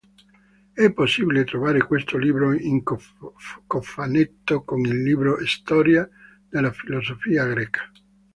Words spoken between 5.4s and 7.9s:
"Storia della filosofia greca.